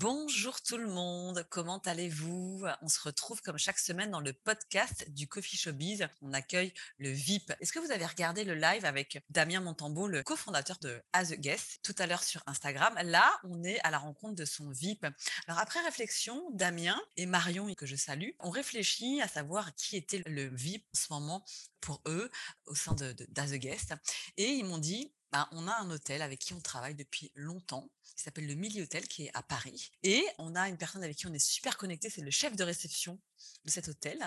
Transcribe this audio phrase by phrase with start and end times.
[0.00, 2.64] Bonjour tout le monde, comment allez-vous?
[2.82, 6.06] On se retrouve comme chaque semaine dans le podcast du Coffee Showbiz.
[6.22, 7.52] On accueille le VIP.
[7.58, 11.36] Est-ce que vous avez regardé le live avec Damien Montambeau, le cofondateur de As a
[11.36, 12.94] Guest, tout à l'heure sur Instagram?
[13.02, 15.04] Là, on est à la rencontre de son VIP.
[15.48, 20.22] Alors après réflexion, Damien et Marion, que je salue, ont réfléchi à savoir qui était
[20.26, 21.44] le VIP en ce moment
[21.80, 22.30] pour eux
[22.66, 23.94] au sein de, d'As a Guest.
[24.36, 27.90] Et ils m'ont dit, bah, on a un hôtel avec qui on travaille depuis longtemps,
[28.16, 29.90] qui s'appelle le Milli Hôtel, qui est à Paris.
[30.02, 32.64] Et on a une personne avec qui on est super connecté, c'est le chef de
[32.64, 33.18] réception
[33.64, 34.18] de cet hôtel.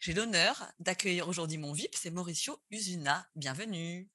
[0.00, 3.26] J'ai l'honneur d'accueillir aujourd'hui mon VIP, c'est Mauricio Usuna.
[3.36, 4.08] Bienvenue.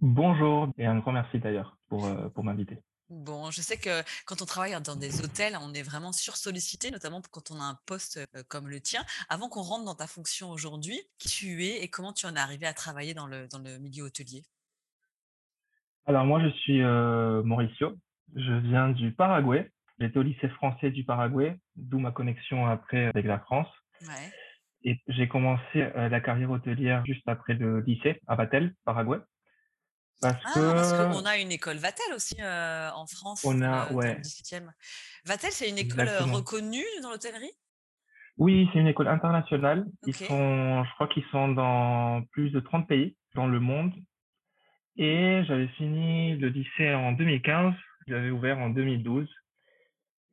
[0.00, 2.78] Bonjour, et un grand merci d'ailleurs pour, euh, pour m'inviter.
[3.08, 7.20] Bon, je sais que quand on travaille dans des hôtels, on est vraiment sursollicité, notamment
[7.30, 9.04] quand on a un poste euh, comme le tien.
[9.28, 12.38] Avant qu'on rentre dans ta fonction aujourd'hui, qui tu es et comment tu en es
[12.40, 14.44] arrivé à travailler dans le, dans le milieu hôtelier?
[16.06, 17.96] Alors moi, je suis euh, Mauricio.
[18.34, 19.70] Je viens du Paraguay.
[19.98, 23.68] J'étais au lycée français du Paraguay, d'où ma connexion après avec la France.
[24.02, 24.32] Ouais.
[24.84, 29.18] Et j'ai commencé euh, la carrière hôtelière juste après le lycée à Vatel, Paraguay.
[30.20, 30.72] Parce ah, que...
[30.72, 33.44] parce qu'on a une école Vatel aussi euh, en France.
[33.44, 34.20] On a, ouais.
[35.24, 37.52] Vatel, c'est une école reconnue dans l'hôtellerie?
[38.38, 39.86] Oui, c'est une école internationale.
[40.06, 43.92] Ils sont, je crois qu'ils sont dans plus de 30 pays dans le monde.
[44.96, 47.74] Et j'avais fini le lycée en 2015,
[48.08, 49.28] j'avais ouvert en 2012.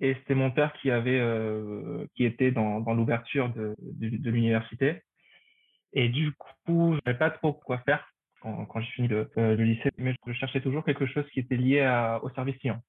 [0.02, 5.02] Et c'était mon père qui avait, euh, qui était dans, dans l'ouverture de, de, l'université.
[5.92, 6.32] Et du
[6.66, 8.08] coup, je savais pas trop quoi faire
[8.40, 11.42] quand, quand j'ai fini le, euh, le, lycée, mais je cherchais toujours quelque chose qui
[11.42, 12.82] était lié à, au service client.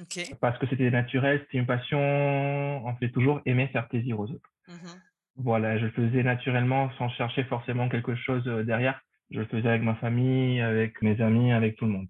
[0.00, 0.34] Okay.
[0.40, 4.50] Parce que c'était naturel, c'était une passion, on fait toujours aimer faire plaisir aux autres.
[4.68, 4.88] Mmh
[5.38, 9.00] voilà, je le faisais naturellement sans chercher forcément quelque chose euh, derrière.
[9.30, 12.08] Je le faisais avec ma famille, avec mes amis, avec tout le monde.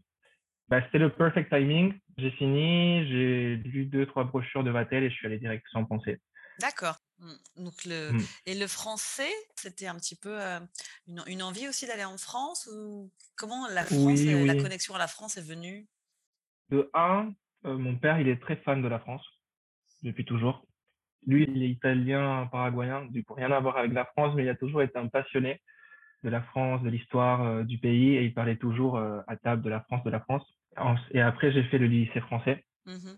[0.68, 1.94] Bah, c'était le perfect timing.
[2.18, 5.84] J'ai fini, j'ai lu deux, trois brochures de Vatel et je suis allé direct sans
[5.84, 6.20] penser.
[6.60, 6.96] D'accord.
[7.20, 7.64] Mmh.
[7.64, 8.12] Donc le...
[8.12, 8.20] Mmh.
[8.46, 10.60] Et le français, c'était un petit peu euh,
[11.06, 15.06] une, une, envie aussi d'aller en France ou comment la France, la connexion à la
[15.06, 15.86] France est venue?
[16.70, 17.32] De un,
[17.64, 19.24] euh, mon père, il est très fan de la France
[20.02, 20.66] depuis toujours.
[21.26, 24.48] Lui, il est italien, paraguayen, du coup rien à voir avec la France, mais il
[24.48, 25.60] a toujours été un passionné
[26.24, 29.62] de la France, de l'histoire euh, du pays, et il parlait toujours euh, à table
[29.62, 30.44] de la France, de la France.
[31.12, 32.64] Et après, j'ai fait le lycée français.
[32.86, 33.14] Mmh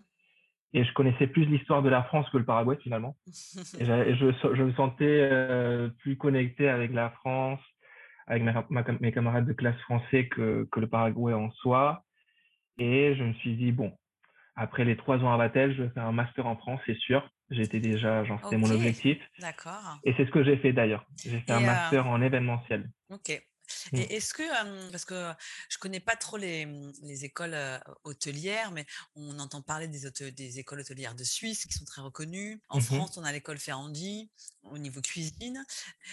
[0.73, 3.17] et je connaissais plus l'histoire de la France que le Paraguay finalement.
[3.27, 3.85] et,
[4.15, 7.59] je, je, me sentais euh, plus connecté avec la France,
[8.27, 8.43] avec
[9.01, 12.03] mes camarades de classe français que, que le Paraguay en soi.
[12.77, 13.91] Et je me suis dit, bon,
[14.55, 17.29] après les trois ans à Vatel, je vais faire un master en France, c'est sûr.
[17.51, 19.17] J'étais déjà, genre, c'était mon objectif.
[19.39, 19.99] D'accord.
[20.05, 21.05] Et c'est ce que j'ai fait d'ailleurs.
[21.23, 22.89] J'ai fait un master en événementiel.
[23.09, 23.43] Ok.
[23.91, 23.97] Mmh.
[23.97, 24.43] Et est-ce que,
[24.91, 25.31] parce que
[25.69, 26.67] je connais pas trop les,
[27.03, 27.57] les écoles
[28.03, 28.85] hôtelières, mais
[29.15, 32.61] on entend parler des, des écoles hôtelières de Suisse qui sont très reconnues.
[32.69, 34.29] En mmh France, on a l'école Ferrandi
[34.63, 35.65] au niveau cuisine.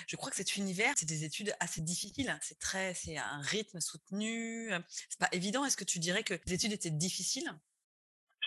[0.06, 2.36] Je crois que cet univers, c'est des études assez difficiles.
[2.42, 4.70] C'est très, c'est un rythme soutenu.
[5.08, 5.64] C'est pas évident.
[5.64, 7.50] Est-ce que tu dirais que les études étaient difficiles?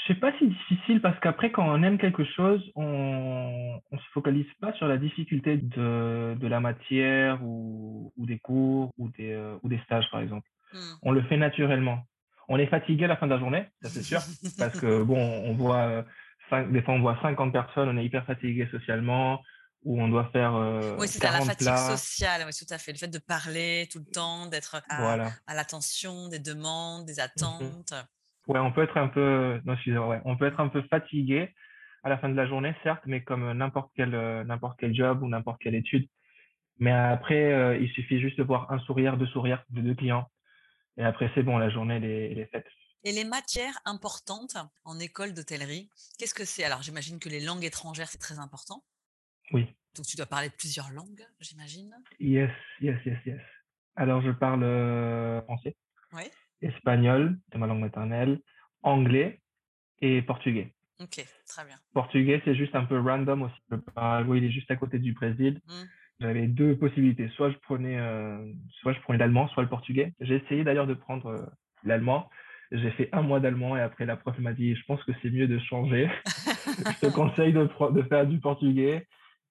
[0.01, 4.09] Je sais pas si difficile parce qu'après, quand on aime quelque chose, on ne se
[4.13, 9.33] focalise pas sur la difficulté de, de la matière ou, ou des cours ou des,
[9.33, 10.47] euh, ou des stages, par exemple.
[10.73, 10.93] Hmm.
[11.03, 11.99] On le fait naturellement.
[12.47, 14.19] On est fatigué à la fin de la journée, ça c'est sûr,
[14.57, 16.03] parce que bon, on voit,
[16.49, 19.41] cinq, des fois on voit 50 personnes, on est hyper fatigué socialement,
[19.83, 20.55] où on doit faire.
[20.55, 22.91] Euh, oui, c'est la fatigue sociale, oui, tout à fait.
[22.91, 27.19] Le fait de parler tout le temps, d'être à, à l'attention des demandes, des mhm.
[27.19, 27.93] attentes.
[28.47, 29.75] Ouais, on peut être un peu, non,
[30.07, 31.53] ouais, on peut être un peu fatigué
[32.03, 35.21] à la fin de la journée, certes, mais comme n'importe quel, euh, n'importe quel job
[35.21, 36.07] ou n'importe quelle étude.
[36.79, 40.27] Mais après, euh, il suffit juste de voir un sourire, deux sourires de deux clients.
[40.97, 42.65] Et après, c'est bon, la journée, elle est, elle est faite.
[43.03, 46.63] Et les matières importantes en école d'hôtellerie, qu'est-ce que c'est?
[46.63, 48.83] Alors, j'imagine que les langues étrangères, c'est très important.
[49.51, 49.67] Oui.
[49.95, 53.41] Donc, tu dois parler plusieurs langues, j'imagine Yes, yes, yes, yes.
[53.95, 55.75] Alors, je parle euh, français.
[56.13, 56.23] Oui
[56.61, 58.39] espagnol, c'est ma langue maternelle,
[58.83, 59.39] anglais
[59.99, 60.73] et portugais.
[60.99, 61.75] Ok, très bien.
[61.93, 63.55] Portugais, c'est juste un peu random aussi.
[63.69, 65.59] Le Paraguay, il est juste à côté du Brésil.
[65.67, 65.73] Mmh.
[66.19, 67.29] J'avais deux possibilités.
[67.35, 68.37] Soit je prenais, euh,
[68.81, 70.13] soit je prenais l'allemand, soit le portugais.
[70.19, 71.45] J'ai essayé d'ailleurs de prendre euh,
[71.83, 72.29] l'allemand.
[72.71, 75.31] J'ai fait un mois d'allemand et après la prof m'a dit, je pense que c'est
[75.31, 76.09] mieux de changer.
[76.25, 79.07] je te conseille de, de faire du portugais.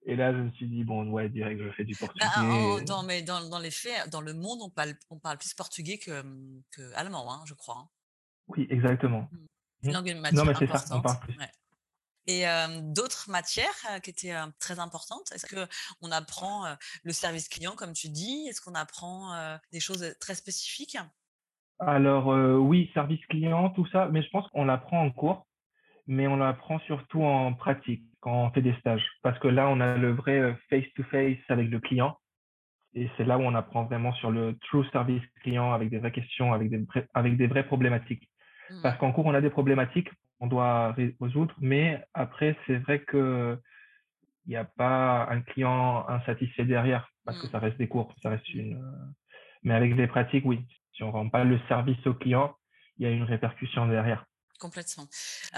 [0.06, 2.84] Et là, je me suis dit, bon, ouais, direct, je fais du bah, portugais.
[2.84, 5.98] dans, mais dans, dans, les faits, dans le monde, on parle, on parle plus portugais
[5.98, 6.22] que,
[6.70, 7.78] que allemand, hein, je crois.
[7.78, 7.88] Hein.
[8.48, 9.28] Oui, exactement.
[9.30, 9.88] Mmh.
[9.88, 9.92] Mmh.
[9.92, 11.36] Langue matière non, mais c'est ça, on parle plus.
[12.26, 12.44] Et
[12.82, 18.46] d'autres matières qui étaient très importantes Est-ce qu'on apprend le service client, comme tu dis?
[18.48, 20.98] Est-ce qu'on apprend des choses très spécifiques?
[21.80, 22.28] Alors
[22.60, 25.46] oui, service client, tout ça, mais je pense qu'on l'apprend en cours,
[26.10, 29.06] mais on l'apprend surtout en pratique, quand on fait des stages.
[29.22, 32.16] Parce que là, on a le vrai face-to-face avec le client.
[32.94, 36.10] Et c'est là où on apprend vraiment sur le true service client avec des vraies
[36.10, 36.84] questions, avec des,
[37.14, 38.28] avec des vraies problématiques.
[38.82, 38.98] Parce mmh.
[38.98, 40.10] qu'en cours, on a des problématiques,
[40.40, 43.56] on doit résoudre, mais après, c'est vrai que
[44.46, 47.50] il n'y a pas un client insatisfait derrière, parce que mmh.
[47.50, 48.74] ça reste des cours, ça reste une.
[48.74, 49.06] Euh,
[49.62, 50.66] mais avec les pratiques, oui.
[50.92, 52.56] Si on ne rend pas le service au client,
[52.98, 54.24] il y a une répercussion derrière.
[54.60, 55.08] Complètement.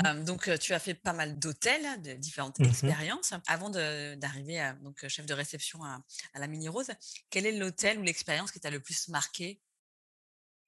[0.02, 0.24] Mmh.
[0.24, 3.34] donc, tu as fait pas mal d'hôtels, de différentes expériences.
[3.48, 5.98] Avant d'arriver donc chef de réception à,
[6.34, 6.90] à la Mini Rose,
[7.30, 9.60] quel est l'hôtel ou l'expérience qui t'a le plus marqué?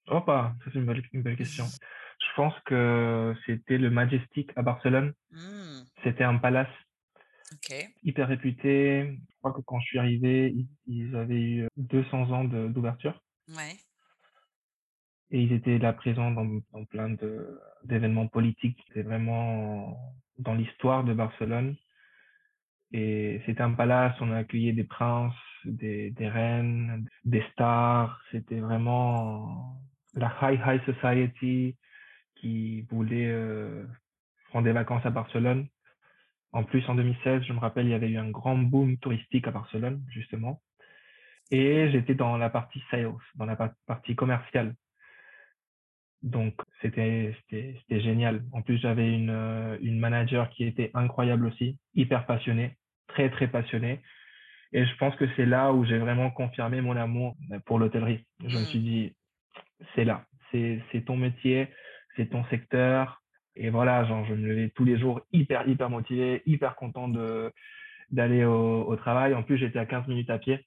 [0.07, 1.65] Oh, pas, ça c'est une belle, une belle question.
[1.65, 5.13] Je pense que c'était le Majestic à Barcelone.
[5.31, 5.81] Mmh.
[6.03, 6.69] C'était un palace
[8.03, 9.19] hyper réputé.
[9.29, 10.55] Je crois que quand je suis arrivé,
[10.87, 13.21] ils, avaient eu 200 ans d'ouverture.
[13.49, 13.75] Ouais.
[15.35, 17.13] Et ils étaient là présents dans, plein
[17.83, 18.81] d'événements politiques.
[18.87, 19.99] C'était vraiment
[20.39, 21.75] dans l'histoire de Barcelone.
[22.93, 25.35] Et c'était un palace, on a accueilli des princes,
[25.65, 28.17] des, des reines, des stars.
[28.31, 29.77] C'était vraiment
[30.13, 31.75] la high high society
[32.35, 33.85] qui voulait euh,
[34.51, 35.67] prendre des vacances à Barcelone.
[36.53, 39.49] En plus, en 2016, je me rappelle, il y avait eu un grand boom touristique
[39.49, 40.61] à Barcelone, justement.
[41.51, 44.75] Et j'étais dans la partie sales, dans la partie commerciale.
[46.25, 47.35] Donc, c'était
[47.87, 48.43] génial.
[48.51, 52.77] En plus, j'avais une, euh, une manager qui était incroyable aussi, hyper passionnée,
[53.07, 54.01] très, très passionnée.
[54.73, 57.37] Et je pense que c'est là où j'ai vraiment confirmé mon amour
[57.67, 58.25] pour l'hôtellerie.
[58.43, 58.65] Je me mmh.
[58.65, 59.15] suis dit,
[59.93, 61.67] c'est là, c'est ton métier,
[62.15, 63.21] c'est ton secteur.
[63.55, 67.53] Et voilà, genre, je me levais tous les jours hyper, hyper motivé, hyper content de
[68.09, 69.33] d'aller au, au, travail.
[69.35, 70.65] En plus, j'étais à 15 minutes à pied.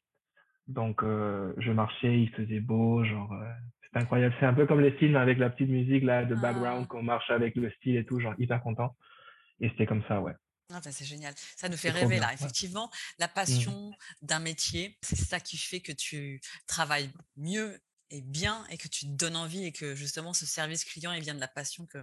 [0.68, 3.50] Donc, euh, je marchais, il faisait beau, genre, euh,
[3.98, 4.34] c'est incroyable.
[4.40, 6.88] C'est un peu comme les films avec la petite musique là de background, ah.
[6.88, 8.96] qu'on marche avec le style et tout, genre, hyper content.
[9.60, 10.34] Et c'était comme ça, ouais.
[10.72, 11.32] Ah, c'est génial.
[11.56, 12.32] Ça nous fait rêver là.
[12.34, 13.30] Effectivement, la mmh.
[13.34, 17.78] passion d'un métier, c'est ça qui fait que tu travailles mieux
[18.10, 21.20] est bien et que tu te donnes envie et que justement ce service client il
[21.22, 21.98] vient de la passion que,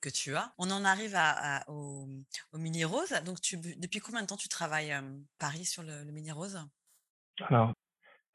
[0.00, 0.52] que tu as.
[0.58, 2.08] On en arrive à, au,
[2.54, 3.12] Mini Rose.
[3.24, 5.02] Donc, tu, depuis combien de temps tu travailles à
[5.38, 6.58] Paris sur le, Mini Rose?
[7.48, 7.72] Alors,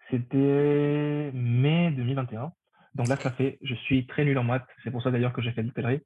[0.09, 2.51] c'était mai 2021.
[2.95, 4.65] Donc là, ça fait, je suis très nul en maths.
[4.83, 6.01] C'est pour ça d'ailleurs que j'ai fait l'hôtellerie.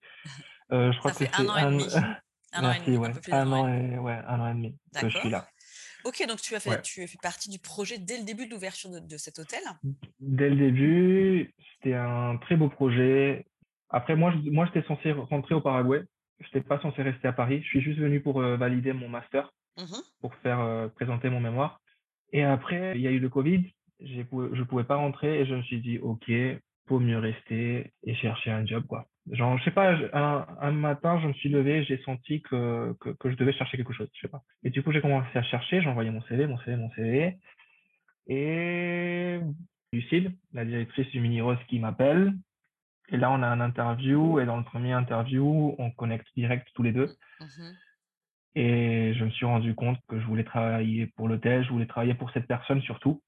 [0.71, 1.87] Euh, je crois que c'est un an et demi.
[2.51, 2.97] Un an et demi.
[3.31, 5.47] Un an et, ouais, un an et demi que je suis là.
[6.03, 8.51] Ok, donc tu as fait, tu as fait partie du projet dès le début de
[8.51, 9.59] l'ouverture de, cet hôtel?
[10.19, 13.45] Dès le début, c'était un très beau projet.
[13.89, 16.01] Après, moi, je, moi, j'étais censé rentrer au Paraguay.
[16.39, 17.61] Je n'étais pas censé rester à Paris.
[17.63, 19.83] Je suis juste venu pour euh, valider mon master, mmh
[20.21, 21.81] pour faire euh, présenter mon mémoire.
[22.31, 23.63] Et après, il y a eu le Covid.
[23.99, 26.31] Je ne pouvais pas rentrer et je me suis dit, OK,
[26.89, 29.05] faut mieux rester et chercher un job, quoi.
[29.31, 33.11] Genre, je sais pas, un, un matin, je me suis levé, j'ai senti que, que,
[33.11, 34.41] que, je devais chercher quelque chose, je sais pas.
[34.63, 37.37] Et du coup, j'ai commencé à chercher, j'ai envoyé mon CV, mon CV, mon CV.
[38.25, 39.39] Et
[39.93, 42.33] Lucille, la directrice du Mini Rose, qui m'appelle.
[43.09, 44.39] Et là, on a un interview.
[44.39, 47.15] Et dans le premier interview, on connecte direct tous les deux.
[47.39, 47.73] Mm-hmm.
[48.55, 52.15] Et je me suis rendu compte que je voulais travailler pour l'hôtel, je voulais travailler
[52.15, 53.21] pour cette personne surtout.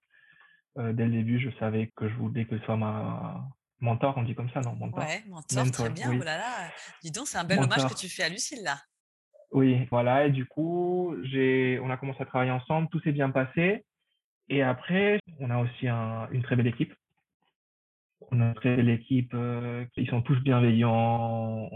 [0.77, 3.45] Euh, dès le début, je savais que je voulais que ce soit ma,
[3.81, 5.03] Mentor, on dit comme ça, non Mentor.
[5.03, 6.11] Ouais, mentor, très bien.
[6.13, 6.69] Oh là là,
[7.01, 8.77] dis donc, c'est un bel hommage que tu fais à Lucille là.
[9.51, 10.27] Oui, voilà.
[10.27, 13.83] Et du coup, j'ai, on a commencé à travailler ensemble, tout s'est bien passé.
[14.49, 16.93] Et après, on a aussi une très belle équipe.
[18.31, 19.33] On a une très belle équipe.
[19.33, 21.69] Euh, ils sont tous bienveillants.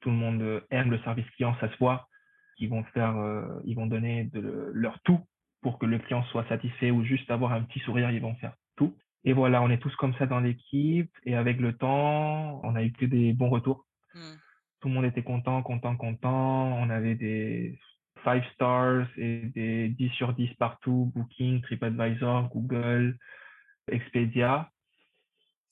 [0.00, 2.08] tout le monde aime le service client, ça se voit.
[2.58, 5.20] Ils vont faire, euh, ils vont donner de leur tout
[5.64, 8.52] pour que le client soit satisfait ou juste avoir un petit sourire, ils vont faire
[8.76, 8.94] tout.
[9.24, 11.10] Et voilà, on est tous comme ça dans l'équipe.
[11.24, 13.86] Et avec le temps, on a eu que des bons retours.
[14.12, 14.36] Hmm.
[14.80, 16.76] Tout le monde était content, content, content.
[16.78, 17.78] On avait des
[18.24, 21.10] 5 stars et des 10 sur 10 partout.
[21.14, 23.16] Booking, TripAdvisor, Google,
[23.90, 24.70] Expedia.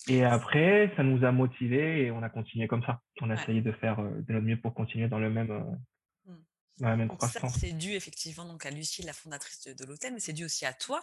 [0.08, 3.00] Et après, ça nous a motivés et on a continué comme ça.
[3.20, 5.50] On a essayé de faire de notre mieux pour continuer dans le même,
[7.58, 10.72] c'est dû effectivement donc à Lucie, la fondatrice de, l'hôtel, mais c'est dû aussi à
[10.72, 11.00] toi,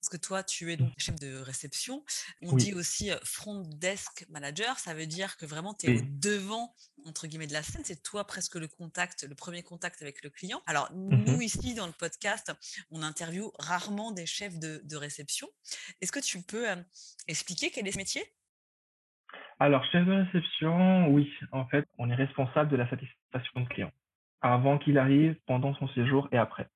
[0.00, 0.98] parce que toi, tu es donc mmh.
[1.00, 2.04] chef de réception.
[2.42, 6.74] On dit aussi front desk manager, ça veut dire que vraiment tu es au devant,
[7.06, 7.82] entre guillemets, de la scène.
[7.84, 10.62] C'est toi presque le contact, le premier contact avec le client.
[10.66, 12.52] Alors, mmh nous, ici, dans le podcast,
[12.90, 15.48] on interviewe rarement des chefs de, réception.
[16.00, 16.66] Est-ce que tu peux
[17.28, 18.22] expliquer quel est ce métier?
[19.58, 23.92] Alors, chef de réception, oui, en fait, on est responsable de la satisfaction de client
[24.42, 26.68] avant qu'il arrive, pendant son séjour et après.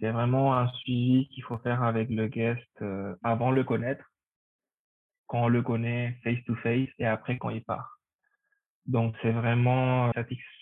[0.00, 4.04] C'est vraiment un suivi qu'il faut faire avec le guest euh, avant le connaître,
[5.26, 7.98] quand on le connaît face to face et après quand il part.
[8.86, 10.10] Donc c'est vraiment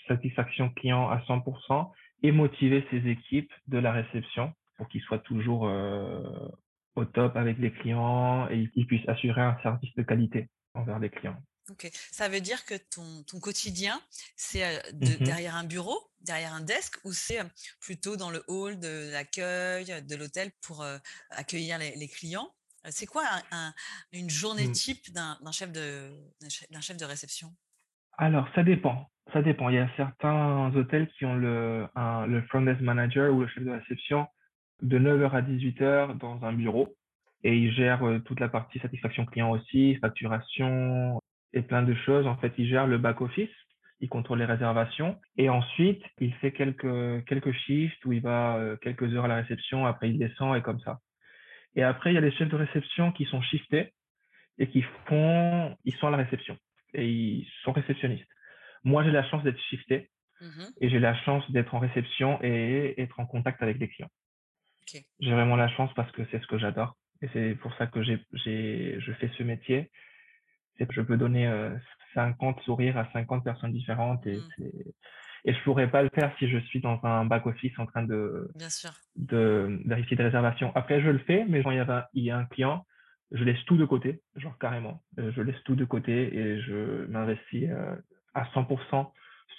[0.08, 1.92] satisfaction client à 100%
[2.22, 6.22] et motiver ses équipes de la réception pour qu'ils soient toujours euh,
[6.96, 11.10] au top avec les clients et qu'ils puissent assurer un service de qualité envers les
[11.10, 11.40] clients.
[11.76, 14.00] Ok, ça veut dire que ton, ton quotidien,
[14.34, 14.64] c'est
[14.94, 17.40] mmh derrière un bureau, derrière un desk, ou c'est
[17.80, 20.86] plutôt dans le hall de l'accueil de l'hôtel pour
[21.30, 22.48] accueillir les, clients?
[22.88, 23.24] C'est quoi
[24.12, 24.72] une journée mmh.
[24.72, 26.10] type d'un chef, de,
[26.80, 27.52] chef de réception?
[28.16, 29.10] Alors, ça dépend.
[29.34, 29.68] Ça dépend.
[29.68, 31.86] Il y a certains hôtels qui ont le,
[32.26, 34.26] le front desk manager ou le chef de réception
[34.80, 36.96] de 9h à 18h dans un bureau
[37.46, 41.20] et il gère toute la partie satisfaction client aussi, facturation,
[41.52, 42.26] et plein de choses.
[42.26, 43.50] En fait, il gère le back-office,
[44.00, 48.76] il contrôle les réservations et ensuite, il fait quelques, quelques shifts où il va euh,
[48.76, 51.00] quelques heures à la réception, après il descend et comme ça.
[51.74, 53.92] Et après, il y a les chefs de réception qui sont shiftés
[54.58, 56.56] et qui font, ils sont à la réception
[56.94, 58.28] et ils sont réceptionnistes.
[58.84, 60.10] Moi, j'ai la chance d'être shifté
[60.40, 64.10] mmh et j'ai la chance d'être en réception et être en contact avec les clients.
[65.20, 68.02] J'ai vraiment la chance parce que c'est ce que j'adore et c'est pour ça que
[68.02, 68.20] j'ai,
[69.00, 69.90] je fais ce métier
[70.90, 71.50] je peux donner
[72.14, 74.64] 50 euh, sourires à 50 personnes différentes et mmh.
[75.44, 78.02] et je pourrais pas le faire si je suis dans un back office en train
[78.02, 78.50] de
[79.16, 80.72] de vérifier des réservations.
[80.74, 82.84] Après je le fais, mais quand il y a il y a un client,
[83.32, 87.06] je laisse tout de côté, genre carrément, euh, je laisse tout de côté et je
[87.06, 87.94] m'investis euh,
[88.34, 89.10] à 100%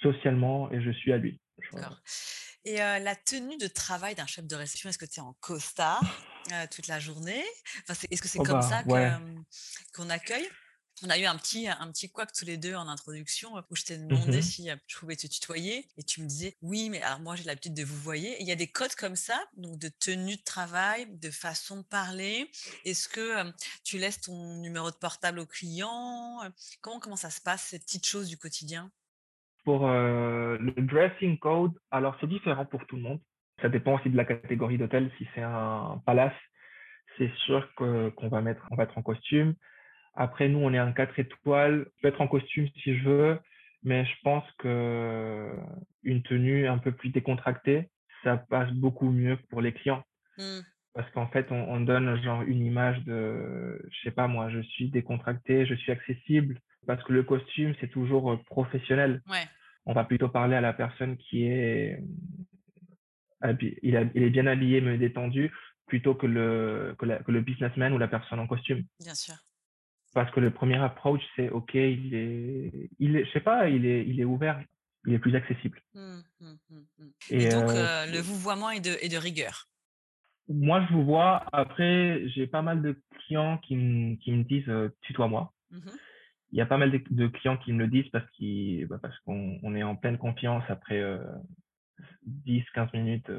[0.02, 1.40] socialement et je suis à lui.
[2.64, 6.02] Et la tenue de travail d'un chef de réception, est-ce que tu es en costard
[6.70, 7.42] toute la journée?
[7.88, 8.82] Est-ce que c'est oh comme bah, ça
[9.94, 10.48] qu'on accueille?
[11.04, 13.84] On a eu un petit, un petit couac tous les deux en introduction où je
[13.84, 17.20] t'ai demandé mmh si je pouvais te tutoyer et tu me disais oui, mais alors
[17.20, 18.36] moi j'ai l'habitude de vous voyer.
[18.40, 21.82] Il y a des codes comme ça, donc de tenue de travail, de façon de
[21.82, 22.50] parler.
[22.84, 23.52] Est-ce que
[23.84, 26.40] tu laisses ton numéro de portable au client
[26.80, 28.90] comment, comment ça se passe, ces petites choses du quotidien?
[29.64, 33.20] Pour le dressing code, alors c'est différent pour tout le monde.
[33.60, 35.10] Ça dépend aussi de la catégorie d'hôtel.
[35.18, 36.32] Si c'est un palace,
[37.18, 39.54] c'est sûr qu'on va mettre, on va être en costume.
[40.20, 41.86] Après, nous, on est un 4 étoiles.
[41.96, 43.38] Je peux être en costume si je veux,
[43.84, 45.48] mais je pense que
[46.02, 47.88] une tenue un peu plus décontractée,
[48.24, 50.02] ça passe beaucoup mieux pour les clients.
[50.36, 50.58] Mmh.
[50.94, 54.90] Parce qu'en fait, on, donne genre une image de, je sais pas moi, je suis
[54.90, 56.58] décontracté, je suis accessible.
[56.88, 59.22] Parce que le costume, c'est toujours euh, professionnel.
[59.86, 62.02] On va plutôt parler à la personne qui est,
[63.60, 65.52] il, est bien habillé mais détendu,
[65.86, 68.82] plutôt que le, que, que le businessman ou la personne en costume.
[68.98, 69.36] Bien sûr
[70.14, 73.86] parce que le premier approach c'est ok il est il est je sais pas il
[73.86, 74.60] est il est ouvert
[75.06, 75.80] il est plus accessible.
[75.94, 79.68] Mmh, mmh, mmh, et, donc euh, euh, le vouvoiement est de, est de rigueur.
[80.48, 84.68] Moi je vous vois après j'ai pas mal de clients qui, me, qui me disent
[84.68, 85.52] euh, tutoie-moi.
[86.50, 88.24] Il y a pas mal de, clients qui me le disent parce
[88.88, 91.02] bah, parce qu'on on est en pleine confiance après
[92.22, 93.30] 10 15 minutes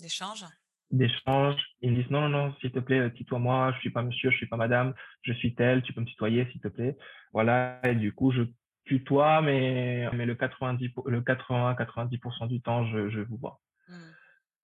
[0.00, 0.44] d'échange
[0.90, 1.56] d'échange.
[1.80, 4.36] Ils me disent non, non, non, s'il te plaît, tutoie-moi, je suis pas monsieur, je
[4.36, 6.96] suis pas madame, je suis tel, tu peux me tutoyer, s'il te plaît.
[7.32, 8.42] Voilà, et du coup, je
[8.84, 13.60] tutoie, mais, mais le 90, le 80, 90% du temps, je, je vous vois.
[13.88, 13.94] Mmh.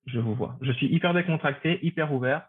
[0.07, 0.57] Je vous vois.
[0.62, 2.49] Je suis hyper décontracté, hyper ouvert.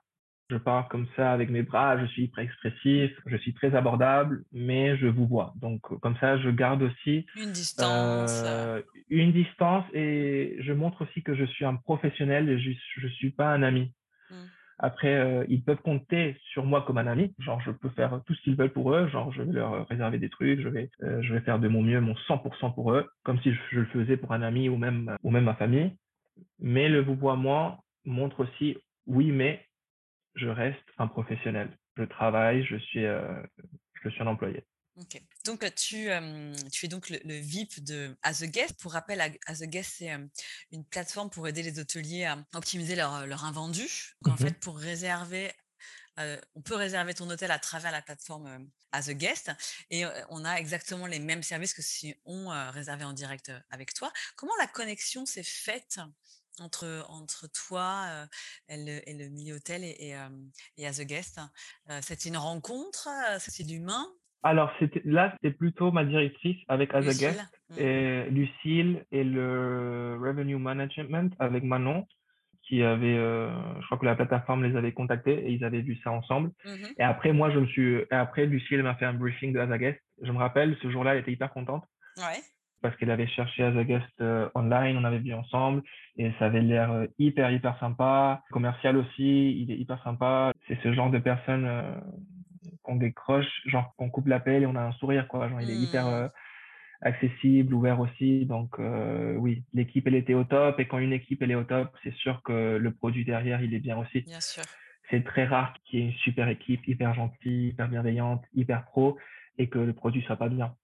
[0.50, 4.44] Je parle comme ça avec mes bras, je suis hyper expressif, je suis très abordable,
[4.52, 5.54] mais je vous vois.
[5.62, 8.44] Donc comme ça, je garde aussi une distance.
[8.46, 12.72] Euh, une distance et je montre aussi que je suis un professionnel et je
[13.06, 13.94] ne suis pas un ami.
[14.30, 14.36] Mmh.
[14.80, 17.34] Après, euh, ils peuvent compter sur moi comme un ami.
[17.40, 19.08] Genre, je peux faire tout ce qu'ils veulent pour eux.
[19.08, 20.60] Genre, je vais leur réserver des trucs.
[20.60, 23.54] Je vais, euh, je vais faire de mon mieux, mon 100% pour eux, comme si
[23.54, 25.96] je, je, le faisais pour un ami ou même, ou même ma famille.
[26.60, 29.66] Mais le vous moi montre aussi, oui, mais
[30.36, 31.78] je reste un professionnel.
[31.98, 33.42] Je travaille, je suis, euh,
[34.04, 34.66] je suis un employé.
[34.96, 35.22] Ok.
[35.46, 36.10] Donc, tu,
[36.72, 38.80] tu es donc le, VIP de As a Guest.
[38.80, 40.12] Pour rappel, As a Guest, c'est
[40.72, 43.84] une plateforme pour aider les hôteliers à optimiser leur, leur invendu.
[44.26, 45.52] en mmh fait, pour réserver
[46.56, 49.52] on peut réserver ton hôtel à travers la plateforme As a Guest
[49.90, 54.12] et on a exactement les mêmes services que si on réservait en direct avec toi.
[54.36, 56.00] Comment la connexion s'est faite
[56.60, 58.28] entre, entre toi
[58.70, 60.16] et, le, et, le, milieu hôtel et,
[60.78, 61.40] et, As a Guest
[62.02, 64.06] C'était une rencontre C'est d'humain
[64.46, 64.74] alors,
[65.06, 67.80] là, c'était plutôt ma directrice avec As a Guest, mmh.
[67.80, 72.06] et Lucille et le Revenue Management avec Manon
[72.64, 73.50] qui avait, euh,
[73.82, 76.52] je crois que la plateforme les avait contactés et ils avaient vu ça ensemble.
[76.66, 76.94] Mhm.
[76.98, 79.60] Et après, moi, je me suis, et après, Lucie, elle m'a fait un briefing de
[79.60, 80.00] Azaguest.
[80.22, 81.84] Je me rappelle, ce jour-là, elle était hyper contente.
[82.18, 82.42] Ouais.
[82.84, 85.82] Parce qu'elle avait cherché Azaguest euh, online, on avait vu ensemble
[86.18, 88.44] et ça avait l'air euh, hyper, hyper sympa.
[88.52, 90.52] Commercial aussi, il est hyper sympa.
[90.68, 91.68] C'est ce genre de personne
[92.84, 95.50] qu'on décroche, genre qu'on coupe l'appel et on a un sourire, quoi.
[95.50, 96.30] Genre, il est hyper mmh
[97.04, 98.46] accessible, ouvert aussi.
[98.46, 101.64] Donc euh, oui, l'équipe elle était au top et quand une équipe elle est au
[101.64, 104.22] top, c'est sûr que le produit derrière il est bien aussi.
[104.22, 104.64] Bien sûr.
[105.10, 109.18] C'est très rare qu'il y ait une super équipe, hyper gentille, hyper bienveillante, hyper pro
[109.58, 110.76] et que le produit soit pas bien.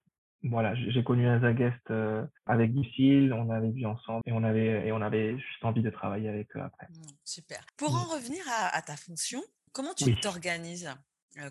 [0.43, 4.88] Voilà, j'ai connu un Zagest euh, avec Lucille, on avait vu ensemble et on avait
[4.88, 6.88] et on avait juste envie de travailler avec eux après.
[6.89, 7.62] Mmh, super.
[7.75, 9.41] Pour en revenir à, ta fonction,
[9.74, 10.89] comment tu t'organises?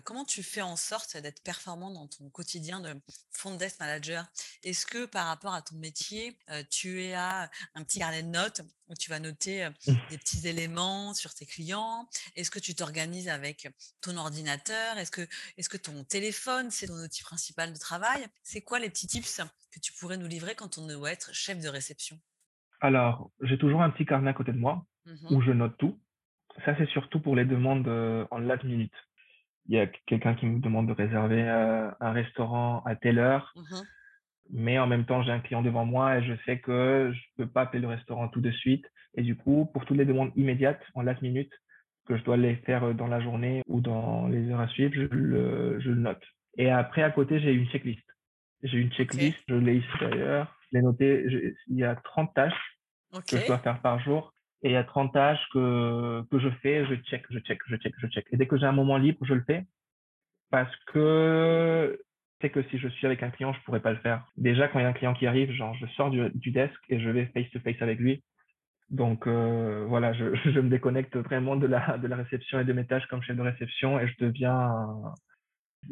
[0.03, 2.93] Comment tu fais en sorte d'être performant dans ton quotidien de
[3.31, 4.25] front desk manager?
[4.63, 6.37] Est-ce que par rapport à ton métier,
[6.69, 9.93] tu as un petit carnet de notes où tu vas noter mmh.
[10.09, 12.07] des petits éléments sur tes clients?
[12.35, 13.69] Est-ce que tu t'organises avec
[14.01, 14.97] ton ordinateur?
[14.97, 18.25] Est-ce que, est que ton téléphone, c'est ton outil principal de travail?
[18.43, 21.59] C'est quoi les petits tips que tu pourrais nous livrer quand on doit être chef
[21.59, 22.19] de réception?
[22.81, 25.99] Alors, j'ai toujours un petit carnet à côté de moi mmh où je note tout.
[26.65, 27.87] Ça, c'est surtout pour les demandes
[28.31, 28.93] en last minute
[29.69, 33.53] il y a quelqu'un qui me demande de réserver euh, un restaurant à telle heure,
[33.55, 33.75] mmh
[34.51, 37.45] mais en même temps, j'ai un client devant moi et je sais que je peux
[37.45, 38.83] pas appeler le restaurant tout de suite.
[39.13, 41.53] Et du coup, pour toutes les demandes immédiates, en last minute,
[42.07, 44.91] que je dois les faire euh, dans la journée ou dans les heures à suivre,
[44.95, 46.23] je le, je le note.
[46.57, 48.03] Et après, à côté, j'ai une checklist.
[48.63, 50.51] J'ai une checklist, je l'ai ici d'ailleurs.
[50.71, 52.79] Je l'ai noté, il y a 30 tâches
[53.27, 56.49] que je dois faire par jour et il y a 30 tâches que, que je
[56.61, 58.25] fais, je check, je check, je check, je check.
[58.31, 59.65] Et dès que j'ai un moment libre, je le fais
[60.51, 61.99] parce que
[62.41, 64.25] c'est que si je suis avec un client, je pourrais pas le faire.
[64.37, 66.75] Déjà, quand il y a un client qui arrive, genre, je sors du, du desk
[66.89, 68.23] et je vais face to face avec lui.
[68.89, 72.73] Donc euh, voilà, je, je, me déconnecte vraiment de la, de la réception et de
[72.73, 74.71] mes tâches comme chef de réception et je deviens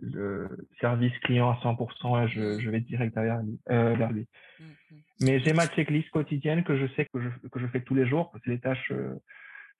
[0.01, 3.59] le service client à 100% et je, je vais direct vers lui.
[3.69, 4.27] Euh, vers lui.
[4.59, 4.95] Mmh, mmh.
[5.21, 8.07] Mais j'ai ma checklist quotidienne que je sais que je, que je fais tous les
[8.07, 8.31] jours.
[8.43, 9.15] C'est les tâches, euh,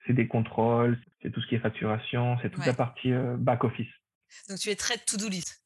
[0.06, 3.64] c'est des contrôles, c'est tout ce qui est facturation, c'est toute la partie euh, back
[3.64, 3.90] office.
[4.50, 5.64] Donc tu es très to-do list.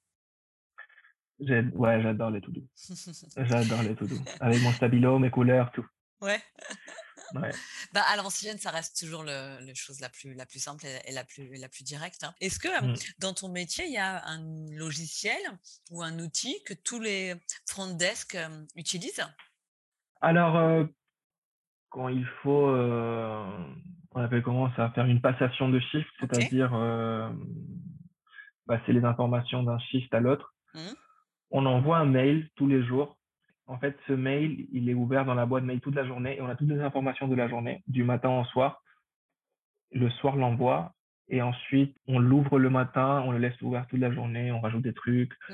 [1.40, 2.62] Ouais, j'adore les to-do.
[3.38, 4.16] j'adore les to-do.
[4.40, 5.86] Avec mon stabilo, mes couleurs, tout.
[6.22, 6.40] Ouais.
[7.94, 11.24] Bah, à l'ancienne, ça reste toujours le, chose la plus, la plus simple et, la,
[11.24, 12.24] plus, la plus directe.
[12.24, 12.34] Hein.
[12.42, 12.96] Est-ce que mmh.
[13.20, 14.42] dans ton métier, il y a un
[14.72, 15.42] logiciel
[15.90, 17.36] ou un outil que tous les
[17.68, 18.38] front desk
[18.76, 19.26] utilisent?
[20.22, 20.86] Alors,
[21.90, 26.72] quand il faut, on appelle comment ça, faire une passation de shift, c'est-à-dire
[28.68, 30.54] passer les informations d'un shift à l'autre.
[30.74, 30.80] Mmh.
[31.52, 33.18] On envoie un mail tous les jours
[33.68, 36.42] en fait, ce mail, il est ouvert dans la boîte mail toute la journée et
[36.42, 38.84] on a toutes les informations de la journée, du matin au soir.
[39.92, 40.94] Le soir, l'envoie
[41.32, 44.84] et ensuite, on l'ouvre le matin, on le laisse ouvert toute la journée, on rajoute
[44.84, 45.32] des trucs.
[45.50, 45.54] Mmh.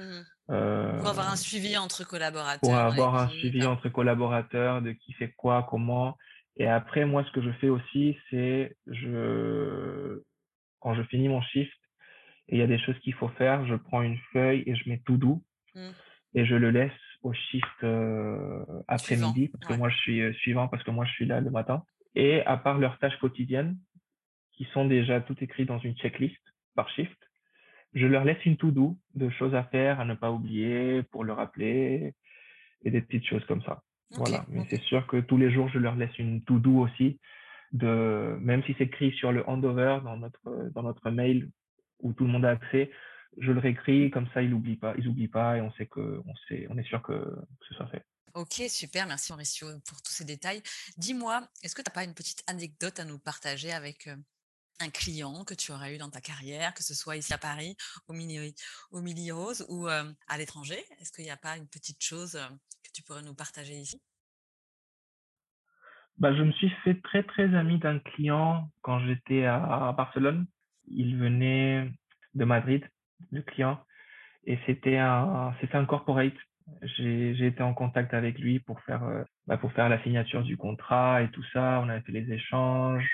[0.49, 2.59] Euh, pour avoir un suivi entre collaborateurs.
[2.61, 6.17] Pour avoir un suivi entre collaborateurs de qui fait quoi, comment.
[6.55, 10.23] Et après, moi, ce que je fais aussi, c'est je
[10.79, 11.71] quand je finis mon shift
[12.47, 14.89] et il y a des choses qu'il faut faire, je prends une feuille et je
[14.89, 15.43] mets tout doux
[15.75, 15.89] mmh.
[16.33, 16.91] et je le laisse
[17.23, 21.25] au shift euh, après-midi, parce que moi je suis suivant, parce que moi je suis
[21.25, 21.83] là le matin.
[22.15, 23.77] Et à part leurs tâches quotidiennes,
[24.53, 26.41] qui sont déjà toutes écrites dans une checklist
[26.75, 27.17] par shift,
[27.93, 31.33] je leur laisse une to-do de choses à faire, à ne pas oublier, pour le
[31.33, 32.13] rappeler,
[32.83, 33.83] et des petites choses comme ça.
[34.11, 34.45] voilà.
[34.49, 37.19] Mais c'est sûr que tous les jours, je leur laisse une to-do aussi,
[37.71, 41.49] de, même si c'est écrit sur le handover dans notre, dans notre mail
[42.01, 42.91] où tout le monde a accès,
[43.37, 46.21] je le réécris, comme ça, ils n'oublient pas, ils n'oublient pas et on sait que,
[46.25, 47.35] on sait, on est sûr que,
[47.67, 48.03] ce soit fait.
[48.33, 50.61] Ok, super, merci Mauricio pour tous ces détails.
[50.97, 54.09] Dis-moi, est-ce que tu n'as pas une petite anecdote à nous partager avec
[54.79, 57.75] un client que tu aurais eu dans ta carrière, que ce soit ici à Paris,
[58.07, 58.53] au Mini,
[58.91, 59.01] au
[59.35, 60.77] Rose ou à l'étranger?
[60.99, 62.33] Est-ce qu'il n'y a pas une petite chose
[62.83, 63.99] que tu pourrais nous partager ici?
[66.17, 70.45] Bah, Je me suis fait très très ami d'un client quand j'étais à Barcelone.
[70.87, 71.91] Il venait
[72.35, 72.87] de Madrid
[73.31, 73.79] le client.
[74.45, 76.33] Et c'était un, c'était un corporate.
[76.81, 80.57] J'ai été en contact avec lui pour faire, euh, bah, pour faire la signature du
[80.57, 81.81] contrat et tout ça.
[81.83, 83.09] On avait fait les échanges.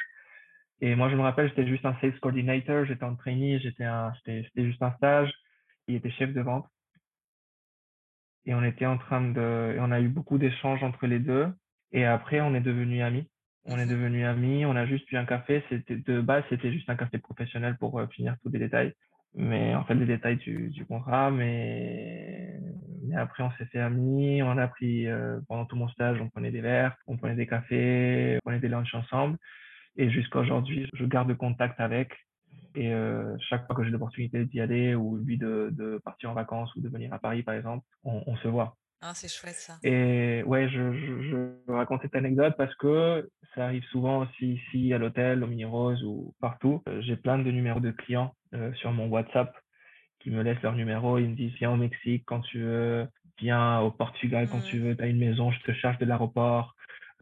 [0.82, 3.88] Et moi, je me rappelle, j'étais juste un sales coordinator, j'étais en trainee, j'étais
[4.26, 5.32] c'était juste un stage.
[5.88, 6.68] Il était chef de vente.
[8.46, 11.48] Et on était en train de, et on a eu beaucoup d'échanges entre les deux.
[11.94, 13.30] Et après, on est devenus amis.
[13.66, 15.63] On est devenus amis, on a juste eu un café.
[15.70, 18.94] C'était de base, c'était juste un café professionnel pour euh, finir tous les détails.
[19.36, 21.32] Mais en fait, les détails du, du contrat.
[21.32, 22.60] Mais,
[23.04, 24.41] mais après, on s'est fait amis.
[24.43, 27.48] On a pris euh, pendant tout mon stage, on prenait des verres, on prenait des
[27.48, 29.38] cafés, on prenait des lunchs ensemble.
[29.96, 32.12] Et jusqu'à aujourd'hui, je garde contact avec.
[32.76, 36.34] Et euh, chaque fois que j'ai l'opportunité d'y aller ou lui de, de, partir en
[36.34, 38.76] vacances ou de venir à Paris, par exemple, on, on se voit.
[39.06, 39.78] Ah, c'est chouette ça.
[39.84, 41.24] Et ouais, je, je,
[41.68, 45.66] je, raconte cette anecdote parce que ça arrive souvent aussi ici à l'hôtel, au Mini
[45.66, 46.82] Rose ou partout.
[46.88, 49.54] Euh, j'ai plein de numéros de clients euh, sur mon WhatsApp
[50.20, 51.18] qui me laissent leur numéro.
[51.18, 53.06] Ils me disent viens au Mexique quand tu veux,
[53.39, 56.74] viens au Portugal quand tu veux, tu as une maison, je te charge de l'aéroport.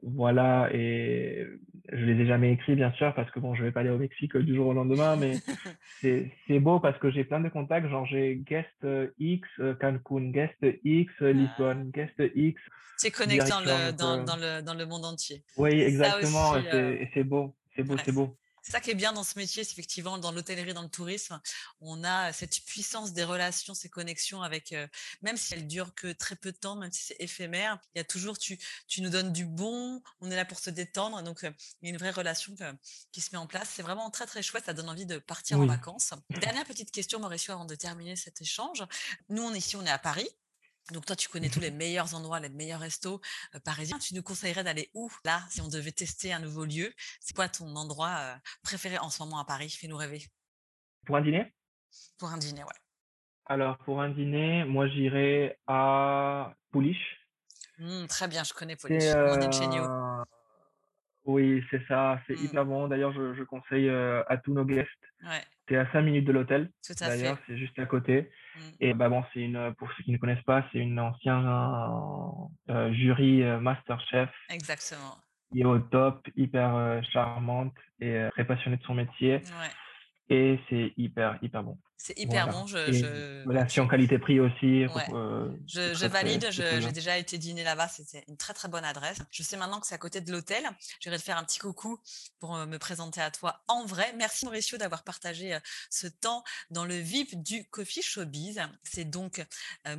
[0.04, 1.46] Voilà, et
[1.92, 3.98] je les ai jamais écrits, bien sûr, parce que bon, je vais pas aller au
[3.98, 5.38] Mexique du jour au lendemain, mais
[6.48, 10.32] c'est beau parce que j'ai plein de contacts, genre j'ai guest euh, X, euh, Cancun,
[10.32, 12.60] guest X, euh, Lisbonne, guest X.
[12.98, 15.44] C'est connecté dans le, dans, dans, le, dans le monde entier.
[15.58, 18.38] Oui, exactement, et c'est beau, c'est beau, c'est beau.
[18.62, 21.42] C'est ça qui est bien dans ce métier, c'est effectivement dans l'hôtellerie, dans le tourisme,
[21.80, 24.88] on a cette puissance des relations, ces connexions avec, euh,
[25.22, 28.02] même si elles durent que très peu de temps, même si c'est éphémère, il y
[28.02, 31.44] a toujours, tu, tu nous donnes du bon, on est là pour se détendre, donc
[31.44, 32.56] euh, il y a une vraie relation
[33.12, 33.70] qui se met en place.
[33.74, 36.14] C'est vraiment très très chouette, ça donne envie de partir en vacances.
[36.30, 38.84] Dernière petite question, Mauricio, avant de terminer cet échange.
[39.30, 40.30] Nous, on est ici, on est à Paris.
[40.92, 43.22] Donc toi, tu connais tous les meilleurs endroits, les meilleurs restos
[43.56, 44.00] euh, parisiens.
[44.00, 46.92] Tu nous conseillerais d'aller où là, si on devait tester un nouveau lieu?
[47.20, 49.70] C'est quoi ton endroit euh, préféré en ce moment à Paris?
[49.70, 50.24] Fais-nous rêver.
[51.06, 51.54] Pour un dîner?
[52.18, 52.70] Pour un dîner, ouais.
[53.46, 57.18] Alors pour un dîner, moi j'irais à Pouliche.
[57.80, 59.04] Mmh, très bien, je connais Pouliche.
[59.04, 60.24] Euh...
[61.26, 62.46] Oui, c'est ça, c'est mmh.
[62.46, 62.88] hyper bon.
[62.88, 64.90] D'ailleurs, je, conseille euh, à tous nos guests.
[65.24, 65.44] Ouais.
[65.72, 66.70] C'est à 5 minutes de l'hôtel.
[67.00, 68.30] D'ailleurs, c'est juste à côté.
[68.56, 68.60] Mmh.
[68.82, 71.46] Et bah bon, c'est une, pour ceux qui ne connaissent pas, c'est une ancienne
[72.70, 74.30] euh, jury euh, Masterchef.
[74.50, 75.16] Exactement.
[75.54, 79.36] Qui est au top, hyper charmante et très passionnée de son métier.
[79.36, 79.72] Ouais.
[80.30, 81.78] Et c'est hyper, hyper bon.
[82.04, 82.66] C'est hyper bon.
[82.66, 83.48] Je, je...
[83.48, 84.86] Relation qualité-prix aussi.
[85.14, 86.48] Euh, je, je valide.
[86.50, 87.88] J'ai déjà été dîner là-bas.
[87.90, 89.20] C'était une très très bonne adresse.
[89.30, 90.64] Je sais maintenant que c'est à côté de l'hôtel.
[91.00, 92.00] Je vais te faire un petit coucou
[92.40, 94.14] pour euh, me présenter à toi en vrai.
[94.18, 95.60] Merci Mauricio d'avoir partagé euh,
[95.92, 98.60] ce temps dans le VIP du Coffee Showbiz.
[98.84, 99.46] C'est donc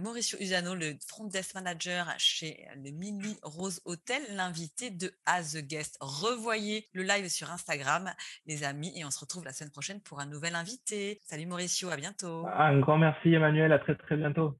[0.01, 5.59] Mauricio Usano, le front desk manager chez le Mini Rose Hotel, l'invité de As the
[5.59, 5.99] Guest.
[6.01, 8.13] Revoyez le live sur Instagram,
[8.47, 11.21] les amis, et on se retrouve la semaine prochaine pour un nouvel invité.
[11.29, 12.47] Salut Mauricio à bientôt.
[12.57, 14.57] Un grand merci Emmanuel, à très très bientôt.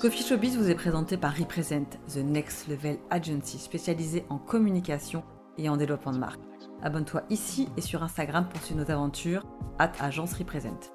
[0.00, 5.24] Coffee Showbiz vous est présenté par Represent, The Next Level Agency spécialisée en communication
[5.58, 6.40] et en développement de marque.
[6.82, 9.44] Abonne-toi ici et sur Instagram pour suivre nos aventures.
[9.80, 10.92] At Agence Represent.